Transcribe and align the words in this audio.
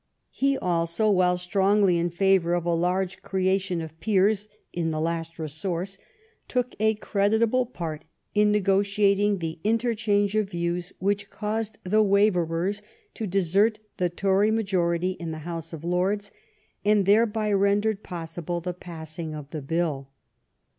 '^ 0.01 0.03
He 0.31 0.57
also, 0.57 1.11
while 1.11 1.37
strongly 1.37 1.99
in 1.99 2.09
favour 2.09 2.55
of 2.55 2.65
a 2.65 2.73
large 2.73 3.21
creation 3.21 3.83
of 3.83 3.99
peers 3.99 4.49
in 4.73 4.89
the 4.89 4.99
last 4.99 5.37
resource, 5.37 5.99
took 6.47 6.73
a 6.79 6.95
creditable 6.95 7.67
part 7.67 8.05
in 8.33 8.51
negot^ting 8.51 9.37
the 9.37 9.59
interchange 9.63 10.33
of 10.35 10.49
views 10.49 10.91
which 10.97 11.29
caused 11.29 11.77
the 11.83 12.01
Wa)||^ers 12.01 12.81
to 13.13 13.27
desert 13.27 13.77
the 13.97 14.09
Tory 14.09 14.49
majority 14.49 15.11
in 15.11 15.29
the 15.29 15.45
House 15.45 15.71
of 15.71 15.83
Lords, 15.83 16.31
and 16.83 17.05
thereby 17.05 17.53
rendered 17.53 18.01
possible 18.01 18.59
the 18.59 18.73
passing 18.73 19.35
of 19.35 19.51
the 19.51 19.61
Bill. 19.61 20.09